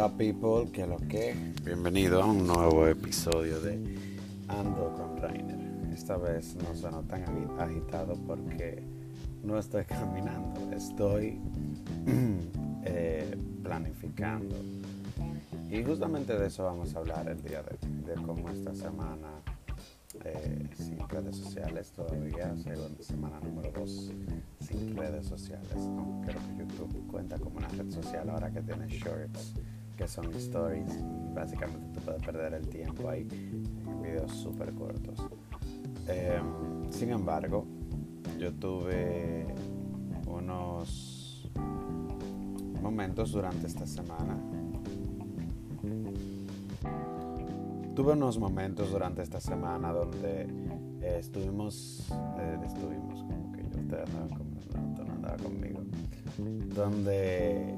up 0.00 0.16
people? 0.18 0.70
¿Qué 0.72 0.86
lo 0.86 0.96
que? 1.08 1.34
Bienvenido 1.62 2.22
a 2.22 2.26
un 2.26 2.46
nuevo 2.46 2.86
episodio 2.86 3.60
de 3.60 3.78
Ando 4.48 4.92
con 4.94 5.16
Rainer. 5.18 5.58
Esta 5.92 6.16
vez 6.16 6.56
no 6.56 6.74
sueno 6.74 7.02
tan 7.02 7.22
agitado 7.60 8.14
porque 8.26 8.82
no 9.42 9.58
estoy 9.58 9.84
caminando, 9.88 10.72
estoy 10.74 11.40
eh, 12.84 13.36
planificando. 13.62 14.56
Y 15.70 15.84
justamente 15.84 16.36
de 16.36 16.46
eso 16.48 16.64
vamos 16.64 16.94
a 16.94 16.98
hablar 16.98 17.28
el 17.28 17.40
día 17.42 17.62
de 17.62 17.76
hoy, 17.80 18.02
de 18.04 18.14
cómo 18.22 18.48
esta 18.50 18.74
semana 18.74 19.28
eh, 20.24 20.68
sin 20.76 21.08
redes 21.08 21.36
sociales 21.36 21.92
todavía, 21.92 22.54
según 22.62 22.96
semana 23.00 23.38
número 23.40 23.70
2 23.72 24.12
sin 24.60 24.96
redes 24.96 25.26
sociales. 25.26 25.76
Aunque 25.76 26.32
creo 26.32 26.42
que 26.48 26.56
YouTube 26.58 27.06
cuenta 27.06 27.38
como 27.38 27.58
una 27.58 27.68
red 27.68 27.90
social 27.90 28.28
ahora 28.30 28.50
que 28.50 28.60
tiene 28.60 28.88
shorts, 28.88 29.54
que 29.96 30.08
son 30.08 30.32
stories, 30.34 30.96
y 30.96 31.34
básicamente 31.34 31.86
tú 31.94 32.00
puedes 32.04 32.22
perder 32.22 32.54
el 32.54 32.68
tiempo 32.68 33.08
ahí. 33.08 33.26
En 33.86 34.02
videos 34.02 34.32
súper 34.32 34.72
cortos. 34.74 35.26
Em, 36.08 36.90
sin 36.90 37.10
embargo, 37.10 37.66
yo 38.38 38.52
tuve 38.52 39.46
unos 40.26 41.50
momentos 42.82 43.32
durante 43.32 43.66
esta 43.66 43.86
semana. 43.86 44.36
Tuve 47.94 48.12
unos 48.12 48.38
momentos 48.38 48.90
durante 48.90 49.22
esta 49.22 49.40
semana 49.40 49.92
donde 49.92 50.48
eh, 51.00 51.16
estuvimos, 51.20 52.10
eh, 52.38 52.58
estuvimos 52.66 53.22
como 53.22 53.52
que 53.52 53.62
yo, 53.62 53.80
usted 53.80 54.04
andaba, 54.74 55.36
conmigo, 55.36 55.80
donde 56.74 57.76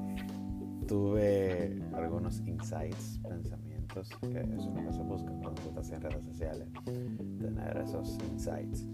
tuve 0.87 1.83
algunos 1.93 2.39
insights, 2.45 3.19
pensamientos, 3.27 4.09
que 4.21 4.39
es 4.39 4.65
lo 4.65 4.73
que 4.73 4.93
se 4.93 5.03
busca 5.03 5.29
cuando 5.41 5.61
tú 5.61 5.69
estás 5.69 5.91
en 5.91 6.01
redes 6.01 6.23
sociales, 6.23 6.67
tener 6.85 7.77
esos 7.77 8.17
insights, 8.31 8.85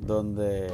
donde 0.00 0.70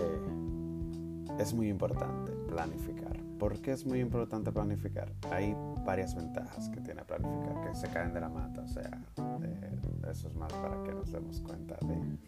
es 1.38 1.52
muy 1.52 1.68
importante 1.68 2.32
planificar. 2.48 3.16
¿Por 3.38 3.60
qué 3.60 3.72
es 3.72 3.86
muy 3.86 4.00
importante 4.00 4.50
planificar? 4.50 5.12
Hay 5.30 5.56
varias 5.84 6.14
ventajas 6.14 6.68
que 6.68 6.80
tiene 6.80 7.04
planificar, 7.04 7.68
que 7.68 7.74
se 7.74 7.88
caen 7.88 8.12
de 8.12 8.20
la 8.20 8.28
mata, 8.28 8.62
o 8.62 8.68
sea, 8.68 9.04
eh, 9.42 9.78
eso 10.10 10.28
es 10.28 10.34
más 10.34 10.52
para 10.52 10.82
que 10.82 10.92
nos 10.92 11.12
demos 11.12 11.40
cuenta 11.40 11.76
de... 11.86 12.18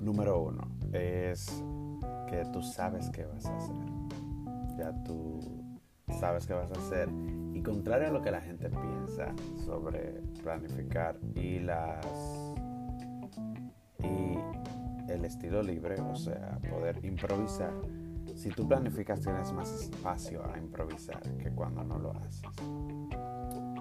Número 0.00 0.42
uno 0.42 0.68
es 0.92 1.62
que 2.28 2.44
tú 2.52 2.62
sabes 2.62 3.10
qué 3.10 3.24
vas 3.24 3.46
a 3.46 3.56
hacer. 3.56 3.97
Ya 4.78 4.92
tú 5.04 5.40
sabes 6.20 6.46
qué 6.46 6.54
vas 6.54 6.70
a 6.70 6.78
hacer. 6.78 7.08
Y 7.52 7.62
contrario 7.62 8.08
a 8.08 8.10
lo 8.12 8.22
que 8.22 8.30
la 8.30 8.40
gente 8.40 8.70
piensa 8.70 9.34
sobre 9.64 10.22
planificar 10.42 11.18
y 11.34 11.58
las 11.58 12.06
y 13.98 14.38
el 15.10 15.24
estilo 15.24 15.62
libre, 15.62 16.00
o 16.00 16.14
sea, 16.14 16.58
poder 16.70 17.04
improvisar. 17.04 17.72
Si 18.36 18.50
tú 18.50 18.68
planificas 18.68 19.20
tienes 19.20 19.52
más 19.52 19.72
espacio 19.72 20.44
a 20.48 20.56
improvisar 20.58 21.20
que 21.38 21.50
cuando 21.50 21.82
no 21.82 21.98
lo 21.98 22.12
haces. 22.12 22.42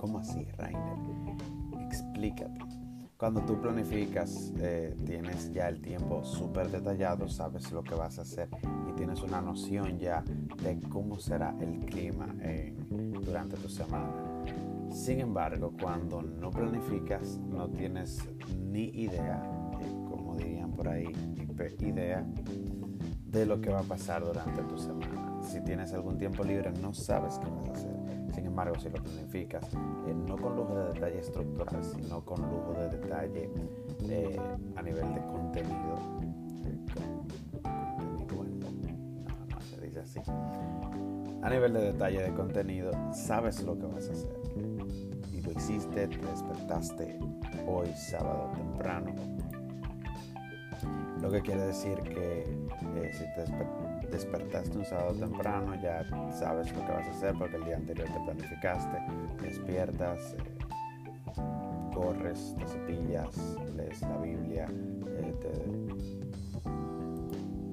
¿Cómo 0.02 0.20
así, 0.20 0.46
Rainer? 0.58 0.98
Explícate. 1.82 2.77
Cuando 3.18 3.42
tú 3.42 3.60
planificas, 3.60 4.54
eh, 4.60 4.96
tienes 5.04 5.52
ya 5.52 5.70
el 5.70 5.82
tiempo 5.82 6.24
súper 6.24 6.70
detallado, 6.70 7.28
sabes 7.28 7.72
lo 7.72 7.82
que 7.82 7.96
vas 7.96 8.20
a 8.20 8.22
hacer 8.22 8.48
y 8.88 8.94
tienes 8.94 9.24
una 9.24 9.42
noción 9.42 9.98
ya 9.98 10.24
de 10.62 10.80
cómo 10.88 11.18
será 11.18 11.56
el 11.60 11.80
clima 11.80 12.28
durante 13.26 13.58
tu 13.58 13.70
semana. 13.70 14.14
Sin 14.92 15.20
embargo, 15.20 15.74
cuando 15.82 16.22
no 16.22 16.52
planificas, 16.52 17.40
no 17.40 17.68
tienes 17.68 18.20
ni 18.70 18.90
idea, 18.90 19.42
eh, 19.82 19.94
como 20.08 20.36
dirían 20.36 20.72
por 20.74 20.88
ahí, 20.88 21.08
ni 21.36 21.88
idea 21.90 22.24
de 23.26 23.46
lo 23.48 23.60
que 23.60 23.72
va 23.72 23.80
a 23.80 23.84
pasar 23.84 24.24
durante 24.24 24.62
tu 24.62 24.78
semana. 24.78 25.42
Si 25.42 25.60
tienes 25.62 25.92
algún 25.92 26.20
tiempo 26.20 26.44
libre, 26.44 26.72
no 26.82 26.94
sabes 26.94 27.40
qué 27.40 27.50
vas 27.50 27.70
a 27.70 27.72
hacer. 27.72 27.97
Embargo, 28.58 28.80
si 28.80 28.90
lo 28.90 29.04
planificas, 29.04 29.72
eh, 30.08 30.16
no 30.16 30.36
con 30.36 30.56
lujo 30.56 30.74
de 30.74 30.94
detalle 30.94 31.20
estructural, 31.20 31.84
sino 31.84 32.26
con 32.26 32.42
lujo 32.42 32.74
de 32.74 32.90
detalle 32.90 33.52
eh, 34.10 34.40
a 34.76 34.82
nivel 34.82 35.14
de 35.14 35.22
contenido, 35.28 35.96
se 39.76 39.82
dice 39.82 40.00
así. 40.00 40.20
A 41.44 41.50
nivel 41.52 41.72
de 41.72 41.82
detalle 41.82 42.24
de 42.24 42.34
contenido, 42.34 42.92
sabes 43.14 43.62
lo 43.62 43.78
que 43.78 43.86
vas 43.86 44.10
a 44.10 44.14
hacer. 44.14 44.42
Y 45.32 45.42
lo 45.42 45.52
hiciste, 45.52 46.08
te 46.08 46.18
despertaste 46.18 47.20
hoy 47.68 47.94
sábado 48.10 48.50
temprano. 48.56 49.14
Lo 51.22 51.30
que 51.30 51.42
quiere 51.42 51.62
decir 51.62 52.02
que 52.02 52.42
eh, 52.42 53.12
si 53.14 53.24
te 53.36 53.42
despertaste 53.42 53.97
un 54.76 54.86
sábado 54.86 55.14
temprano, 55.14 55.76
ya 55.82 56.06
sabes 56.32 56.72
lo 56.74 56.86
que 56.86 56.92
vas 56.92 57.08
a 57.08 57.12
hacer 57.12 57.36
porque 57.38 57.58
el 57.58 57.66
día 57.66 57.78
anterior 57.78 58.08
te 58.08 58.20
planificaste, 58.20 58.98
despiertas, 59.42 60.34
eh, 60.34 60.38
corres, 61.94 62.56
te 62.58 62.68
cepillas, 62.68 63.58
lees 63.76 64.02
la 64.02 64.18
Biblia, 64.18 64.68
eh, 65.08 65.34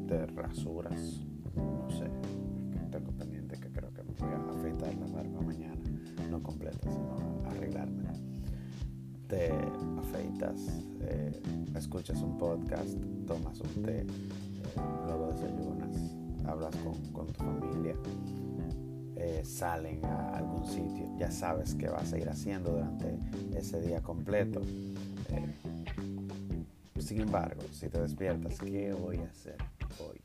te, 0.09 0.27
rasuras, 0.27 1.21
no 1.56 1.91
sé, 1.91 2.09
tengo 2.91 3.11
pendiente 3.12 3.59
que 3.59 3.69
creo 3.71 3.93
que 3.93 4.03
me 4.03 4.12
voy 4.19 4.33
a 4.33 4.59
afeitar 4.59 4.95
la 4.95 5.06
barba 5.06 5.41
mañana, 5.41 5.83
no 6.31 6.43
completa, 6.43 6.91
sino 6.91 7.43
arreglármela. 7.47 8.12
Te 9.28 9.51
afeitas, 9.99 10.84
escuchas 11.77 12.21
un 12.22 12.39
podcast, 12.39 12.99
tomas 13.27 13.61
un 13.61 13.83
té, 13.83 14.06
tu 17.26 17.32
familia, 17.34 17.96
eh, 19.16 19.42
salen 19.44 20.04
a 20.04 20.36
algún 20.36 20.66
sitio, 20.66 21.06
ya 21.18 21.30
sabes 21.30 21.74
qué 21.74 21.88
vas 21.88 22.12
a 22.12 22.18
ir 22.18 22.28
haciendo 22.28 22.72
durante 22.72 23.18
ese 23.56 23.80
día 23.80 24.02
completo. 24.02 24.60
Eh, 25.30 25.54
sin 26.98 27.20
embargo, 27.20 27.62
si 27.70 27.88
te 27.88 28.00
despiertas, 28.00 28.58
¿qué 28.58 28.92
voy 28.92 29.18
a 29.18 29.24
hacer 29.24 29.56
hoy? 30.00 30.20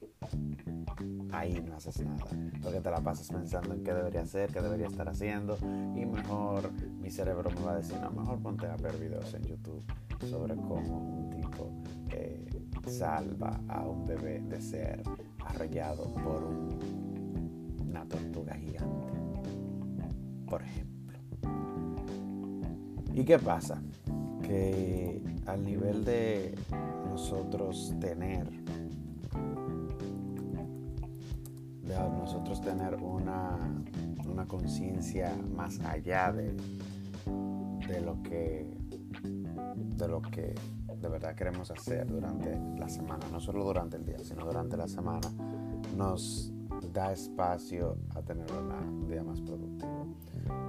Ahí 1.31 1.63
no 1.65 1.75
haces 1.75 2.01
nada, 2.01 2.25
porque 2.61 2.81
te 2.81 2.91
la 2.91 2.99
pasas 3.01 3.29
pensando 3.29 3.73
en 3.73 3.83
qué 3.83 3.93
debería 3.93 4.21
hacer, 4.21 4.51
qué 4.51 4.61
debería 4.61 4.87
estar 4.87 5.07
haciendo, 5.07 5.57
y 5.95 6.05
mejor 6.05 6.71
mi 7.01 7.11
cerebro 7.11 7.49
me 7.51 7.61
va 7.61 7.73
a 7.73 7.77
decir, 7.77 7.97
no, 8.01 8.11
mejor 8.11 8.39
ponte 8.39 8.67
a 8.67 8.75
ver 8.77 8.97
videos 8.97 9.33
en 9.33 9.43
YouTube 9.43 9.83
sobre 10.29 10.55
cómo 10.55 10.97
un 10.97 11.29
tipo 11.29 11.69
eh, 12.11 12.45
salva 12.87 13.59
a 13.67 13.85
un 13.85 14.05
bebé 14.05 14.39
de 14.41 14.61
ser 14.61 15.03
arrollado 15.45 16.13
por 16.13 16.43
una 17.87 18.05
tortuga 18.05 18.53
gigante, 18.55 19.13
por 20.47 20.61
ejemplo. 20.61 21.19
¿Y 23.13 23.23
qué 23.23 23.39
pasa? 23.39 23.81
Que 24.43 25.21
al 25.45 25.63
nivel 25.63 26.05
de 26.05 26.55
nosotros 27.09 27.93
tener, 27.99 28.49
de 31.83 31.95
nosotros 32.17 32.61
tener 32.61 32.95
una, 32.95 33.57
una 34.27 34.47
conciencia 34.47 35.35
más 35.55 35.79
allá 35.81 36.31
de, 36.31 36.55
de 37.87 38.01
lo 38.01 38.21
que 38.23 38.78
de 39.75 40.07
lo 40.07 40.21
que 40.21 40.55
de 40.99 41.07
verdad 41.07 41.35
queremos 41.35 41.71
hacer 41.71 42.07
durante 42.07 42.59
la 42.77 42.89
semana, 42.89 43.25
no 43.31 43.39
solo 43.39 43.63
durante 43.63 43.97
el 43.97 44.05
día, 44.05 44.19
sino 44.23 44.45
durante 44.45 44.77
la 44.77 44.87
semana, 44.87 45.29
nos 45.95 46.51
da 46.93 47.11
espacio 47.11 47.97
a 48.15 48.21
tener 48.21 48.47
un 48.51 49.07
día 49.07 49.23
más 49.23 49.41
productivo. 49.41 50.07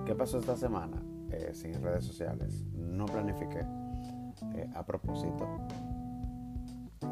¿Qué 0.04 0.14
pasó 0.14 0.38
esta 0.38 0.56
semana? 0.56 1.02
Eh, 1.30 1.50
sin 1.54 1.80
redes 1.80 2.04
sociales. 2.04 2.64
No 2.74 3.06
planifiqué 3.06 3.64
eh, 4.54 4.68
a 4.74 4.84
propósito. 4.84 5.46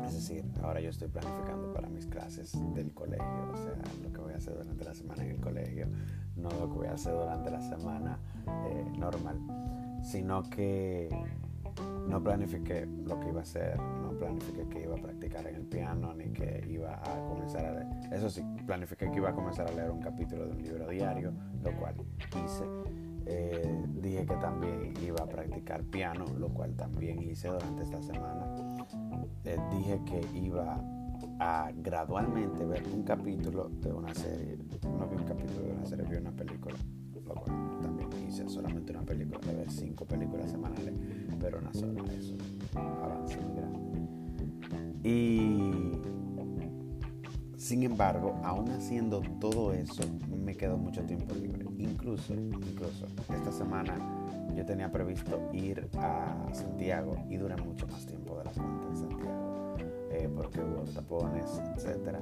Es 0.05 0.15
decir, 0.15 0.45
ahora 0.63 0.81
yo 0.81 0.91
estoy 0.91 1.09
planificando 1.09 1.73
para 1.73 1.89
mis 1.89 2.07
clases 2.07 2.53
del 2.75 2.93
colegio, 2.93 3.53
o 3.53 3.57
sea, 3.57 3.75
lo 4.03 4.13
que 4.13 4.21
voy 4.21 4.33
a 4.33 4.37
hacer 4.37 4.55
durante 4.55 4.85
la 4.85 4.95
semana 4.95 5.25
en 5.25 5.31
el 5.31 5.41
colegio, 5.41 5.87
no 6.37 6.51
lo 6.51 6.69
que 6.69 6.79
voy 6.79 6.87
a 6.89 6.93
hacer 6.93 7.15
durante 7.15 7.51
la 7.51 7.61
semana 7.61 8.19
eh, 8.47 8.85
normal, 8.99 9.39
sino 10.03 10.43
que 10.51 11.09
no 12.09 12.23
planifiqué 12.23 12.87
lo 12.87 13.19
que 13.21 13.29
iba 13.29 13.41
a 13.41 13.43
hacer, 13.43 13.79
no 13.79 14.13
planifiqué 14.13 14.69
que 14.69 14.83
iba 14.83 14.97
a 14.97 15.01
practicar 15.01 15.47
en 15.47 15.57
el 15.57 15.67
piano, 15.67 16.15
ni 16.15 16.31
que 16.31 16.65
iba 16.69 16.95
a 16.95 17.29
comenzar 17.29 17.65
a 17.65 17.73
leer. 17.73 17.87
Eso 18.13 18.31
sí, 18.31 18.43
planifiqué 18.67 19.11
que 19.11 19.17
iba 19.19 19.31
a 19.31 19.35
comenzar 19.35 19.69
a 19.69 19.73
leer 19.73 19.91
un 19.91 20.01
capítulo 20.01 20.47
de 20.47 20.53
un 20.53 20.63
libro 20.63 20.89
diario, 20.89 21.33
lo 21.63 21.73
cual 21.79 21.95
hice. 22.45 22.65
Eh, 23.27 23.85
dije 24.01 24.25
que 24.25 24.37
también 24.37 24.95
iba 25.05 25.23
a 25.23 25.29
practicar 25.29 25.83
piano, 25.85 26.25
lo 26.39 26.49
cual 26.49 26.75
también 26.75 27.23
hice 27.23 27.49
durante 27.49 27.83
esta 27.83 28.01
semana. 28.01 28.47
Eh, 29.45 29.59
dije 29.71 30.01
que 30.07 30.39
iba 30.39 30.81
a 31.41 31.71
gradualmente 31.77 32.65
ver 32.65 32.83
un 32.93 33.03
capítulo 33.03 33.69
de 33.69 33.93
una 33.93 34.15
serie. 34.15 34.57
No 34.83 35.07
vi 35.09 35.17
un 35.17 35.25
capítulo 35.25 35.67
de 35.67 35.73
una 35.73 35.87
serie, 35.87 36.07
vi 36.09 36.17
una 36.17 36.33
película. 36.33 36.77
lo 37.13 37.35
también 37.35 37.88
hice 38.39 38.49
solamente 38.49 38.93
una 38.93 39.03
película, 39.03 39.41
de 39.47 39.55
ver 39.55 39.71
cinco 39.71 40.05
películas 40.05 40.51
semanales, 40.51 40.95
pero 41.41 41.59
una 41.59 41.73
sola, 41.73 42.03
eso, 42.17 42.35
avance 43.03 43.37
muy 43.41 43.57
grande. 43.57 43.79
Y 45.03 45.93
sin 47.57 47.83
embargo, 47.83 48.41
aún 48.45 48.71
haciendo 48.71 49.21
todo 49.41 49.73
eso, 49.73 50.03
me 50.45 50.57
quedó 50.57 50.77
mucho 50.77 51.03
tiempo 51.03 51.35
libre. 51.35 51.67
Incluso, 51.79 52.35
incluso, 52.35 53.07
esta 53.35 53.53
semana 53.53 53.99
yo 54.55 54.65
tenía 54.65 54.91
previsto 54.91 55.49
ir 55.53 55.89
a 55.99 56.49
Santiago 56.53 57.17
y 57.29 57.37
duré 57.37 57.57
mucho 57.57 57.87
más 57.89 58.07
tiempo 58.07 58.39
de 58.39 58.45
la 58.45 58.51
cuenta 58.53 58.89
en 58.89 58.97
Santiago, 58.97 59.75
eh, 60.11 60.29
porque 60.35 60.61
hubo 60.61 60.83
tapones, 60.95 61.61
etc. 61.77 62.17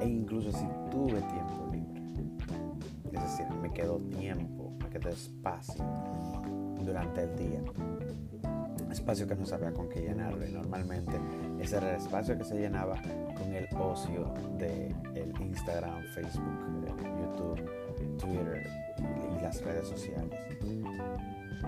E 0.00 0.08
incluso 0.08 0.52
si 0.52 0.66
tuve 0.90 1.20
tiempo 1.22 1.68
libre, 1.72 2.02
es 3.12 3.22
decir, 3.22 3.46
me 3.62 3.72
quedó 3.72 3.98
tiempo, 3.98 4.65
quedó 4.98 5.10
espacio 5.10 5.84
durante 6.82 7.22
el 7.22 7.36
día 7.36 7.60
espacio 8.96 9.26
que 9.26 9.36
no 9.36 9.44
sabía 9.44 9.72
con 9.72 9.88
qué 9.88 10.00
llenarlo 10.00 10.46
y 10.46 10.52
normalmente 10.52 11.12
ese 11.60 11.76
era 11.76 11.90
el 11.90 11.96
espacio 11.96 12.36
que 12.36 12.44
se 12.44 12.58
llenaba 12.58 12.96
con 13.36 13.54
el 13.54 13.68
ocio 13.78 14.32
de 14.58 14.94
el 15.14 15.32
Instagram, 15.40 16.02
Facebook, 16.14 16.86
YouTube, 17.20 18.16
Twitter 18.18 18.66
y, 19.38 19.42
las 19.42 19.62
redes 19.62 19.86
sociales. 19.86 20.32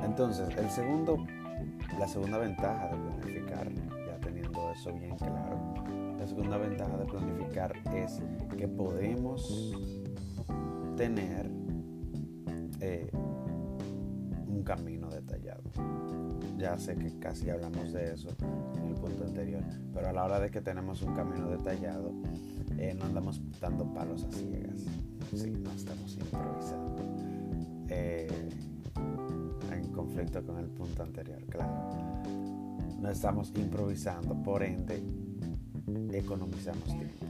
Entonces, 0.03 0.49
el 0.57 0.71
segundo, 0.71 1.25
la 1.99 2.09
segunda 2.09 2.39
ventaja 2.39 2.89
de 2.89 2.97
planificar, 2.97 3.69
ya 3.71 4.19
teniendo 4.21 4.73
eso 4.73 4.93
bien 4.95 5.17
claro, 5.17 5.75
la 6.19 6.27
segunda 6.27 6.57
ventaja 6.57 6.97
de 6.97 7.05
planificar 7.05 7.73
es 7.95 8.21
que 8.57 8.67
podemos 8.67 9.73
tener 10.97 11.58
eh, 12.81 13.11
un 14.47 14.63
camino 14.65 15.09
detallado 15.11 15.63
ya 16.59 16.77
sé 16.77 16.97
que 16.97 17.17
casi 17.19 17.49
hablamos 17.51 17.93
de 17.93 18.13
eso 18.13 18.29
en 18.77 18.89
el 18.89 18.95
punto 18.95 19.25
anterior, 19.25 19.63
pero 19.95 20.09
a 20.09 20.13
la 20.13 20.25
hora 20.25 20.41
de 20.41 20.51
que 20.51 20.61
tenemos 20.61 21.03
un 21.03 21.15
camino 21.15 21.49
detallado, 21.49 22.13
eh, 22.77 22.95
no 22.99 23.05
andamos 23.05 23.41
dando 23.61 23.85
palos 23.95 24.25
a 24.25 24.33
ciegas, 24.33 24.85
no 25.33 25.71
estamos 25.71 26.17
improvisando. 26.17 27.03
Eh, 27.89 28.49
en 29.73 29.93
conflicto 29.93 30.45
con 30.45 30.59
el 30.59 30.67
punto 30.67 31.03
anterior, 31.03 31.43
claro. 31.47 32.23
No 33.01 33.09
estamos 33.09 33.53
improvisando, 33.57 34.35
por 34.43 34.63
ende, 34.63 35.01
economizamos 36.13 36.85
tiempo. 36.85 37.27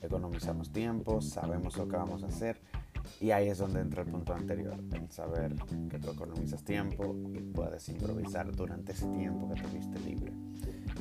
Economizamos 0.00 0.70
tiempo, 0.70 1.20
sabemos 1.20 1.76
lo 1.76 1.86
que 1.86 1.96
vamos 1.96 2.22
a 2.22 2.28
hacer 2.28 2.58
y 3.20 3.30
ahí 3.30 3.48
es 3.48 3.58
donde 3.58 3.80
entra 3.80 4.02
el 4.02 4.08
punto 4.08 4.34
anterior, 4.34 4.76
el 4.92 5.10
saber 5.10 5.54
que 5.88 5.98
tú 5.98 6.10
economizas 6.10 6.62
tiempo 6.62 7.16
y 7.34 7.40
puedes 7.40 7.88
improvisar 7.88 8.54
durante 8.54 8.92
ese 8.92 9.06
tiempo 9.08 9.48
que 9.48 9.60
tuviste 9.62 9.98
libre, 10.00 10.32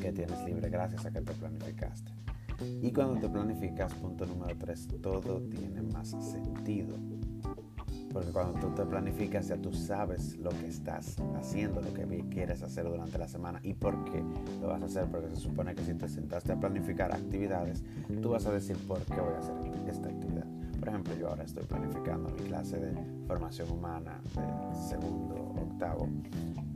que 0.01 0.11
tienes 0.11 0.43
libre 0.45 0.69
gracias 0.69 1.05
a 1.05 1.11
que 1.11 1.21
te 1.21 1.33
planificaste. 1.33 2.11
Y 2.81 2.91
cuando 2.91 3.19
te 3.19 3.29
planificas, 3.29 3.93
punto 3.95 4.25
número 4.25 4.55
3, 4.57 4.87
todo 5.01 5.41
tiene 5.41 5.81
más 5.81 6.09
sentido. 6.09 6.95
Porque 8.13 8.31
cuando 8.31 8.57
tú 8.61 8.73
te 8.73 8.85
planificas 8.85 9.49
ya 9.49 9.57
tú 9.57 9.73
sabes 9.73 10.37
lo 10.37 10.49
que 10.49 10.67
estás 10.67 11.17
haciendo, 11.37 11.81
lo 11.81 11.93
que 11.93 12.05
quieres 12.29 12.63
hacer 12.63 12.85
durante 12.85 13.17
la 13.17 13.27
semana 13.27 13.59
y 13.61 13.73
por 13.73 14.05
qué 14.05 14.23
lo 14.61 14.69
vas 14.69 14.81
a 14.81 14.85
hacer. 14.85 15.05
Porque 15.11 15.29
se 15.31 15.35
supone 15.35 15.75
que 15.75 15.83
si 15.83 15.93
te 15.95 16.07
sentaste 16.07 16.53
a 16.53 16.55
planificar 16.57 17.11
actividades, 17.11 17.83
tú 18.21 18.29
vas 18.29 18.45
a 18.45 18.53
decir 18.53 18.77
por 18.87 19.01
qué 19.01 19.19
voy 19.19 19.33
a 19.33 19.39
hacer 19.39 19.55
esta 19.89 20.07
actividad. 20.07 20.24
Por 20.85 20.93
ejemplo, 20.93 21.15
yo 21.15 21.29
ahora 21.29 21.43
estoy 21.43 21.63
planificando 21.63 22.29
mi 22.29 22.41
clase 22.41 22.77
de 22.77 23.25
formación 23.25 23.71
humana 23.71 24.21
de 24.35 24.75
segundo, 24.87 25.33
octavo, 25.59 26.07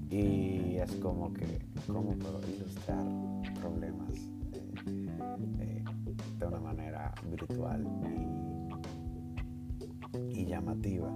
y 0.09 0.77
es 0.77 0.95
como 0.95 1.31
que, 1.31 1.59
¿cómo 1.85 2.17
puedo 2.17 2.41
ilustrar 2.49 3.05
problemas 3.61 4.09
eh, 5.59 5.83
de 6.39 6.45
una 6.47 6.59
manera 6.59 7.13
virtual 7.29 7.85
y 10.31 10.43
llamativa? 10.43 11.13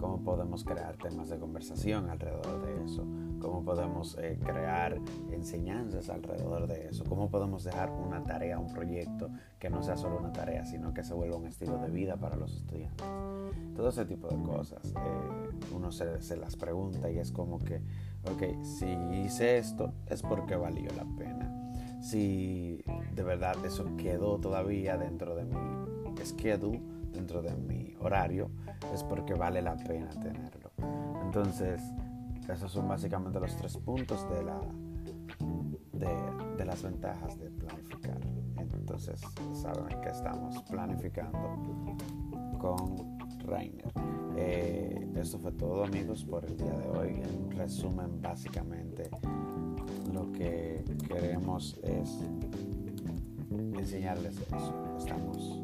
¿Cómo 0.00 0.20
podemos 0.24 0.64
crear 0.64 0.96
temas 0.96 1.28
de 1.28 1.38
conversación 1.38 2.10
alrededor 2.10 2.66
de 2.66 2.84
eso? 2.84 3.06
Cómo 3.42 3.64
podemos 3.64 4.16
eh, 4.18 4.38
crear 4.42 4.98
enseñanzas 5.32 6.08
alrededor 6.08 6.68
de 6.68 6.88
eso, 6.88 7.04
cómo 7.04 7.28
podemos 7.28 7.64
dejar 7.64 7.90
una 7.90 8.22
tarea, 8.22 8.58
un 8.58 8.72
proyecto 8.72 9.30
que 9.58 9.68
no 9.68 9.82
sea 9.82 9.96
solo 9.96 10.18
una 10.18 10.32
tarea, 10.32 10.64
sino 10.64 10.94
que 10.94 11.02
se 11.02 11.12
vuelva 11.12 11.36
un 11.36 11.46
estilo 11.46 11.76
de 11.78 11.90
vida 11.90 12.16
para 12.16 12.36
los 12.36 12.54
estudiantes. 12.54 13.04
Todo 13.74 13.88
ese 13.88 14.04
tipo 14.04 14.28
de 14.28 14.40
cosas, 14.42 14.92
eh, 14.92 15.70
uno 15.74 15.90
se, 15.90 16.22
se, 16.22 16.36
las 16.36 16.56
pregunta 16.56 17.10
y 17.10 17.18
es 17.18 17.32
como 17.32 17.58
que, 17.58 17.82
ok, 18.30 18.64
si 18.64 18.86
hice 19.24 19.58
esto 19.58 19.92
es 20.06 20.22
porque 20.22 20.54
valió 20.54 20.88
la 20.96 21.04
pena. 21.16 21.50
Si 22.00 22.84
de 23.14 23.22
verdad 23.22 23.56
eso 23.64 23.96
quedó 23.96 24.38
todavía 24.38 24.96
dentro 24.96 25.34
de 25.34 25.44
mi 25.44 25.56
schedule, 26.24 26.80
dentro 27.12 27.42
de 27.42 27.54
mi 27.54 27.94
horario, 28.00 28.50
es 28.94 29.02
porque 29.02 29.34
vale 29.34 29.62
la 29.62 29.76
pena 29.76 30.10
tenerlo. 30.10 30.70
Entonces, 31.24 31.80
esos 32.48 32.72
son 32.72 32.88
básicamente 32.88 33.38
los 33.40 33.56
tres 33.56 33.76
puntos 33.78 34.28
de, 34.30 34.42
la, 34.42 34.60
de, 36.56 36.64
las 36.64 36.82
ventajas 36.82 37.38
de 37.38 37.50
planificar. 37.50 38.20
Entonces, 38.74 39.20
saben 39.52 40.00
que 40.00 40.08
estamos 40.08 40.62
planificando 40.64 41.56
con 42.58 43.18
Rainer. 43.44 43.92
Eh, 44.36 45.08
esto 45.16 45.38
fue 45.38 45.52
todo 45.52 45.84
amigos 45.84 46.24
por 46.24 46.44
el 46.44 46.56
día 46.56 46.72
de 46.72 46.88
hoy. 46.88 47.22
En 47.22 47.50
resumen, 47.50 48.20
básicamente 48.20 49.10
lo 50.12 50.30
que 50.32 50.84
queremos 51.08 51.78
es 51.82 52.20
enseñarles 53.78 54.38
eso. 54.38 54.96
Estamos 54.98 55.62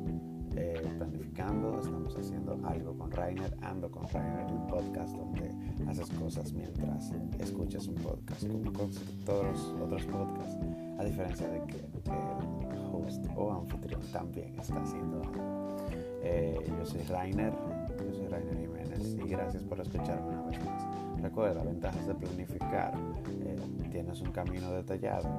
estamos 1.49 2.15
haciendo 2.15 2.61
algo 2.65 2.99
con 2.99 3.11
Rainer, 3.11 3.57
ando 3.63 3.91
con 3.91 4.07
Rainer, 4.09 4.47
el 4.51 4.61
podcast 4.69 5.17
donde 5.17 5.51
haces 5.89 6.11
cosas 6.11 6.53
mientras 6.53 7.11
escuchas 7.39 7.87
un 7.89 7.95
podcast, 7.95 8.47
como 8.47 8.71
con 8.71 8.91
todos 9.25 9.47
los 9.47 9.83
otros 9.83 10.05
podcasts, 10.05 10.59
a 10.99 11.05
diferencia 11.05 11.49
de 11.49 11.63
que 11.63 11.77
el 11.77 12.79
host 12.93 13.25
o 13.35 13.53
anfitrión 13.53 14.03
también 14.13 14.55
está 14.59 14.83
haciendo 14.83 15.23
algo. 15.23 15.77
Eh, 16.23 16.61
yo 16.67 16.85
soy 16.85 17.01
Rainer, 17.05 17.55
yo 17.99 18.13
soy 18.13 18.27
Rainer 18.27 18.59
Jiménez 18.59 19.17
y 19.25 19.29
gracias 19.29 19.63
por 19.63 19.81
escucharme 19.81 20.29
una 20.29 20.43
vez 20.43 20.63
más. 20.67 20.87
Recuerda, 21.23 21.63
ventajas 21.63 22.07
de 22.07 22.15
planificar, 22.15 22.93
eh, 23.27 23.57
tienes 23.91 24.21
un 24.21 24.33
camino 24.33 24.71
detallado, 24.73 25.31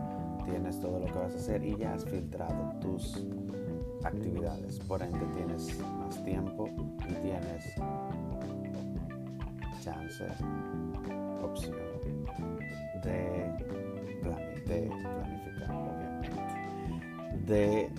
tienes 0.43 0.79
todo 0.79 0.99
lo 0.99 1.05
que 1.05 1.19
vas 1.19 1.33
a 1.35 1.37
hacer 1.37 1.63
y 1.63 1.77
ya 1.77 1.93
has 1.93 2.03
filtrado 2.03 2.79
tus 2.79 3.23
actividades. 4.03 4.79
Por 4.79 5.01
ende 5.01 5.25
tienes 5.35 5.79
más 5.79 6.23
tiempo 6.23 6.69
y 7.07 7.13
tienes 7.21 7.75
chance, 9.81 10.25
opción 11.41 11.75
de, 13.03 13.53
planificar, 14.21 15.71
obviamente, 15.71 16.29
de 17.47 17.89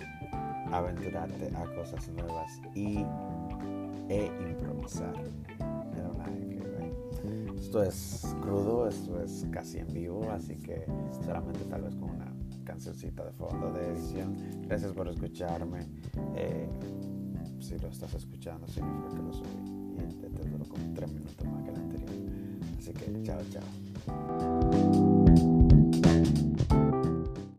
aventurarte 0.73 1.51
a 1.57 1.65
cosas 1.75 2.09
nuevas 2.09 2.61
y 2.75 3.05
e 4.09 4.27
improvisar. 4.49 5.15
Esto 7.57 7.83
es 7.85 8.37
crudo, 8.41 8.89
esto 8.89 9.23
es 9.23 9.47
casi 9.53 9.79
en 9.79 9.93
vivo, 9.93 10.29
así 10.33 10.57
que 10.57 10.85
solamente 11.25 11.61
tal 11.67 11.83
vez 11.83 11.95
con 11.95 12.11
una 12.11 12.40
cancioncita 12.71 13.25
de 13.25 13.33
fondo 13.33 13.73
de 13.73 13.85
edición. 13.89 14.37
Gracias 14.63 14.93
por 14.93 15.09
escucharme. 15.09 15.89
Eh, 16.37 16.69
si 17.59 17.77
lo 17.79 17.89
estás 17.89 18.15
escuchando, 18.15 18.67
significa 18.69 19.09
que 19.09 19.23
lo 19.23 19.33
subí. 19.33 20.09
Y 20.09 20.15
te, 20.15 20.31
te 20.31 20.49
duró 20.49 20.65
como 20.65 20.95
tres 20.95 21.13
minutos 21.13 21.47
más 21.47 21.65
que 21.65 21.71
el 21.71 21.77
anterior. 21.77 22.11
Así 22.79 22.93
que 22.93 23.23
chao, 23.23 23.41
chao. 23.51 25.10